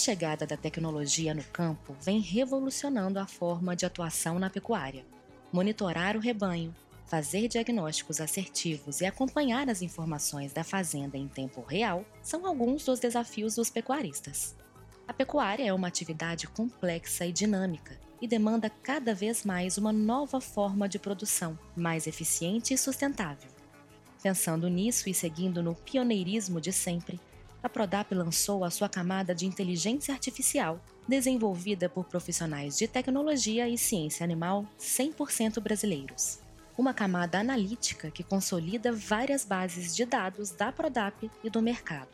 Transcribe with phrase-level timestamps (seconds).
[0.00, 5.04] chegada da tecnologia no campo vem revolucionando a forma de atuação na pecuária.
[5.52, 6.74] Monitorar o rebanho,
[7.04, 12.98] fazer diagnósticos assertivos e acompanhar as informações da fazenda em tempo real são alguns dos
[12.98, 14.56] desafios dos pecuaristas.
[15.06, 20.40] A pecuária é uma atividade complexa e dinâmica e demanda cada vez mais uma nova
[20.40, 23.50] forma de produção, mais eficiente e sustentável.
[24.22, 27.20] Pensando nisso e seguindo no pioneirismo de sempre,
[27.62, 33.76] a Prodap lançou a sua camada de inteligência artificial, desenvolvida por profissionais de tecnologia e
[33.76, 36.38] ciência animal 100% brasileiros.
[36.78, 42.08] Uma camada analítica que consolida várias bases de dados da Prodap e do mercado.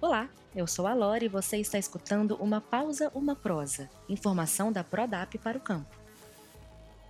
[0.00, 4.84] Olá, eu sou a Lore e você está escutando Uma Pausa, Uma Prosa, informação da
[4.84, 5.96] Prodap para o campo.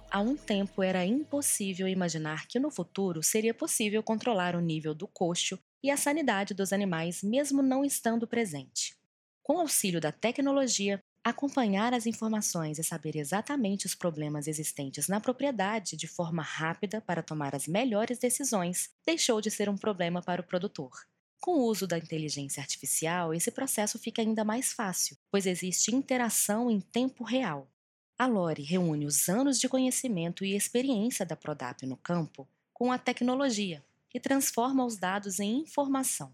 [0.09, 5.09] Há um tempo era impossível imaginar que no futuro seria possível controlar o nível do
[5.09, 8.97] coxo e a sanidade dos animais, mesmo não estando presente.
[9.43, 15.95] Com auxílio da tecnologia, acompanhar as informações e saber exatamente os problemas existentes na propriedade
[15.95, 20.47] de forma rápida para tomar as melhores decisões deixou de ser um problema para o
[20.47, 20.91] produtor.
[21.39, 26.71] Com o uso da inteligência artificial, esse processo fica ainda mais fácil, pois existe interação
[26.71, 27.69] em tempo real.
[28.19, 32.97] A Lore reúne os anos de conhecimento e experiência da Prodap no campo com a
[32.97, 33.85] tecnologia,
[34.15, 36.33] e transforma os dados em informação.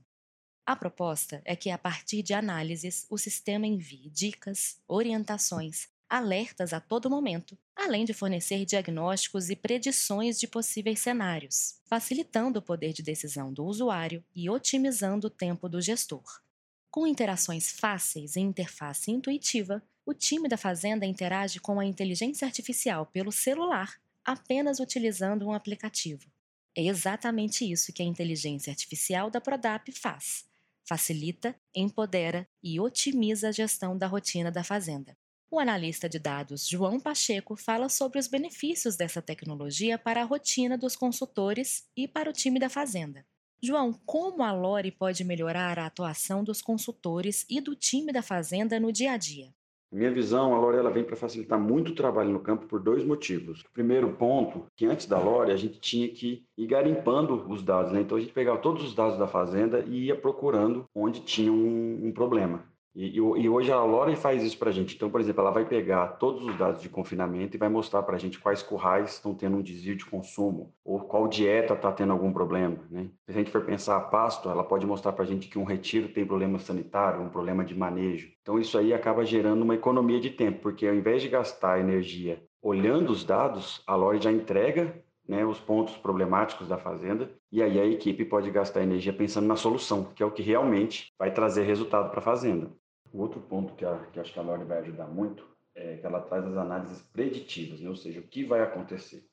[0.67, 6.81] A proposta é que, a partir de análises, o sistema envie dicas, orientações, alertas a
[6.81, 13.03] todo momento, além de fornecer diagnósticos e predições de possíveis cenários, facilitando o poder de
[13.03, 16.43] decisão do usuário e otimizando o tempo do gestor.
[16.91, 23.07] Com interações fáceis e interface intuitiva, o time da fazenda interage com a inteligência artificial
[23.07, 26.29] pelo celular apenas utilizando um aplicativo.
[26.77, 30.45] É exatamente isso que a inteligência artificial da Prodap faz.
[30.85, 35.17] Facilita, empodera e otimiza a gestão da rotina da fazenda.
[35.51, 40.79] O analista de dados João Pacheco fala sobre os benefícios dessa tecnologia para a rotina
[40.79, 43.27] dos consultores e para o time da fazenda.
[43.61, 48.79] João, como a Lore pode melhorar a atuação dos consultores e do time da fazenda
[48.79, 49.53] no dia a dia?
[49.93, 53.05] Minha visão, a Lore ela vem para facilitar muito o trabalho no campo por dois
[53.05, 53.63] motivos.
[53.63, 57.91] O primeiro ponto, que antes da Lore a gente tinha que ir garimpando os dados,
[57.91, 58.01] né?
[58.01, 62.07] Então a gente pegava todos os dados da fazenda e ia procurando onde tinha um,
[62.07, 62.65] um problema.
[62.95, 64.97] E, e, hoje a Lore faz isso para a gente.
[64.97, 68.17] Então, por exemplo, ela vai pegar todos os dados de confinamento e vai mostrar para
[68.17, 72.13] a gente quais currais estão tendo um desvio de consumo, ou qual dieta está tendo
[72.13, 72.79] algum problema.
[72.91, 73.09] Né?
[73.25, 75.65] Se a gente for pensar a pasto, ela pode mostrar para a gente que um
[75.65, 78.33] retiro tem problema sanitário, um problema de manejo.
[78.43, 82.43] Então, isso aí acaba gerando uma economia de tempo, porque ao invés de gastar energia
[82.63, 87.79] olhando os dados, a Lore já entrega né, os pontos problemáticos da fazenda, e aí
[87.79, 91.63] a equipe pode gastar energia pensando na solução, que é o que realmente vai trazer
[91.63, 92.69] resultado para a fazenda.
[93.13, 96.05] O outro ponto que, a, que acho que a Lore vai ajudar muito é que
[96.05, 99.25] ela traz as análises preditivas, né, ou seja, o que vai acontecer.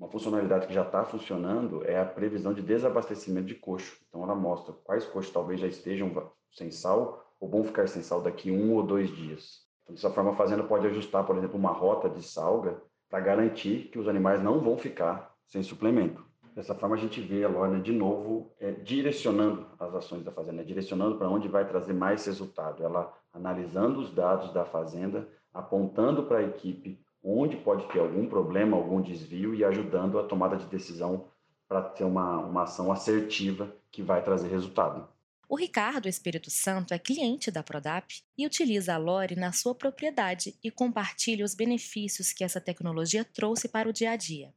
[0.00, 3.98] Uma funcionalidade que já está funcionando é a previsão de desabastecimento de coxo.
[4.08, 8.22] Então, ela mostra quais coxos talvez já estejam sem sal ou vão ficar sem sal
[8.22, 9.66] daqui um ou dois dias.
[9.82, 13.88] Então, dessa forma, a fazenda pode ajustar, por exemplo, uma rota de salga para garantir
[13.90, 16.24] que os animais não vão ficar sem suplemento.
[16.54, 20.64] Dessa forma, a gente vê a Lorna de novo é, direcionando as ações da fazenda,
[20.64, 22.82] direcionando para onde vai trazer mais resultado.
[22.82, 28.76] Ela analisando os dados da fazenda, apontando para a equipe onde pode ter algum problema,
[28.76, 31.26] algum desvio e ajudando a tomada de decisão
[31.68, 35.06] para ter uma, uma ação assertiva que vai trazer resultado.
[35.48, 40.58] O Ricardo Espírito Santo é cliente da Prodap e utiliza a Lore na sua propriedade
[40.62, 44.52] e compartilha os benefícios que essa tecnologia trouxe para o dia a dia.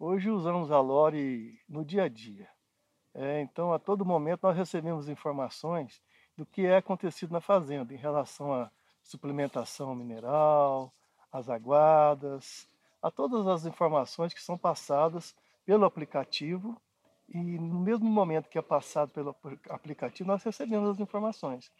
[0.00, 2.48] Hoje usamos a Lore no dia a dia.
[3.14, 6.02] É, então, a todo momento, nós recebemos informações
[6.36, 8.68] do que é acontecido na fazenda em relação à
[9.00, 10.92] suplementação mineral,
[11.30, 12.66] às aguadas,
[13.00, 16.76] a todas as informações que são passadas pelo aplicativo
[17.34, 19.34] e no mesmo momento que é passado pelo
[19.70, 21.70] aplicativo, nós recebemos as informações.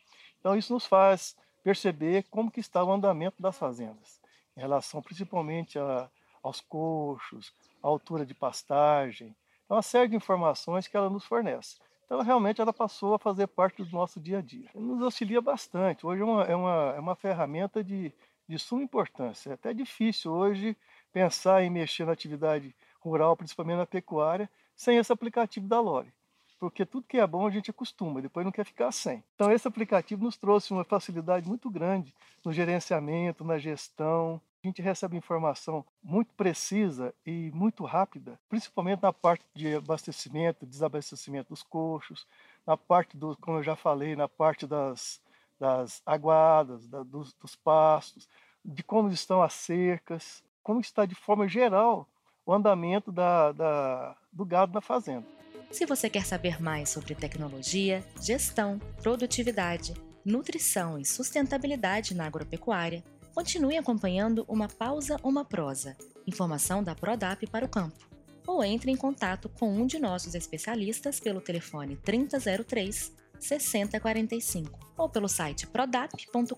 [0.40, 4.20] Então isso nos faz perceber como que está o andamento das fazendas,
[4.56, 6.10] em relação principalmente a,
[6.42, 7.52] aos coxos,
[7.82, 11.76] a altura de pastagem, então uma série de informações que ela nos fornece.
[12.06, 14.68] Então realmente ela passou a fazer parte do nosso dia a dia.
[14.74, 16.06] Nos auxilia bastante.
[16.06, 18.12] Hoje é uma, é uma, é uma ferramenta de,
[18.48, 19.50] de suma importância.
[19.50, 20.76] É até difícil hoje
[21.12, 26.12] pensar em mexer na atividade rural, principalmente na pecuária, sem esse aplicativo da Lore.
[26.58, 29.22] Porque tudo que é bom a gente acostuma, depois não quer ficar sem.
[29.34, 32.14] Então esse aplicativo nos trouxe uma facilidade muito grande
[32.44, 34.40] no gerenciamento, na gestão.
[34.62, 41.48] A gente recebe informação muito precisa e muito rápida, principalmente na parte de abastecimento, desabastecimento
[41.48, 42.28] dos coxos,
[42.64, 45.20] na parte do, como eu já falei, na parte das,
[45.58, 48.28] das aguadas, da, dos, dos pastos,
[48.64, 52.06] de como estão as cercas, como está de forma geral
[52.44, 55.26] o andamento da, da, do gado na fazenda.
[55.70, 59.94] Se você quer saber mais sobre tecnologia, gestão, produtividade,
[60.24, 63.02] nutrição e sustentabilidade na agropecuária,
[63.34, 65.96] continue acompanhando Uma Pausa, Uma Prosa,
[66.26, 68.06] informação da Prodap para o campo.
[68.46, 75.28] Ou entre em contato com um de nossos especialistas pelo telefone 3003 6045 ou pelo
[75.28, 76.52] site prodap.com.br.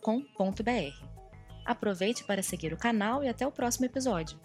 [1.65, 4.39] Aproveite para seguir o canal e até o próximo episódio.